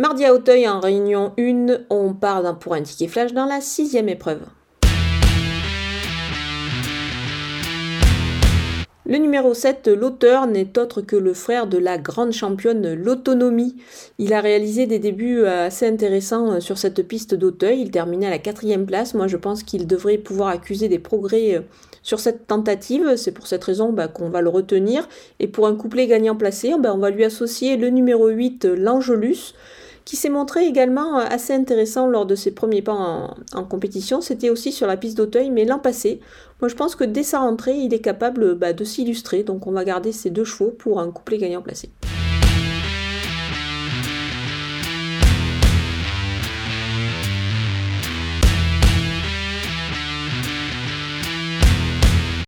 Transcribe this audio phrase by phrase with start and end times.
[0.00, 4.08] Mardi à Auteuil, en réunion 1, on part pour un ticket flash dans la sixième
[4.08, 4.40] épreuve.
[9.04, 13.76] Le numéro 7, l'auteur, n'est autre que le frère de la grande championne L'Autonomie.
[14.16, 17.82] Il a réalisé des débuts assez intéressants euh, sur cette piste d'Auteuil.
[17.82, 19.12] Il terminait à la quatrième place.
[19.12, 21.60] Moi, je pense qu'il devrait pouvoir accuser des progrès euh,
[22.02, 23.16] sur cette tentative.
[23.16, 25.06] C'est pour cette raison bah, qu'on va le retenir.
[25.40, 29.52] Et pour un couplet gagnant placé, bah, on va lui associer le numéro 8, l'Angelus
[30.04, 32.92] qui s'est montré également euh, assez intéressant lors de ses premiers pas
[33.54, 34.20] en, compétition.
[34.20, 36.20] C'était aussi sur la piste d'Auteuil, mais l'an passé.
[36.60, 39.42] Moi, je pense que dès sa rentrée, il est capable bah, de s'illustrer.
[39.42, 41.90] Donc, on va garder ces deux chevaux pour un couplet gagnant placé.